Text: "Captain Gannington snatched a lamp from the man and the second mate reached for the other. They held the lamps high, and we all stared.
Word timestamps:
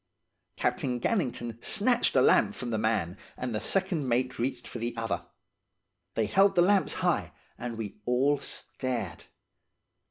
"Captain 0.55 0.99
Gannington 0.99 1.63
snatched 1.63 2.15
a 2.15 2.23
lamp 2.23 2.55
from 2.55 2.71
the 2.71 2.79
man 2.79 3.19
and 3.37 3.53
the 3.53 3.59
second 3.59 4.09
mate 4.09 4.39
reached 4.39 4.67
for 4.67 4.79
the 4.79 4.97
other. 4.97 5.27
They 6.15 6.25
held 6.25 6.55
the 6.55 6.63
lamps 6.63 6.95
high, 7.05 7.33
and 7.55 7.77
we 7.77 7.99
all 8.05 8.39
stared. 8.39 9.25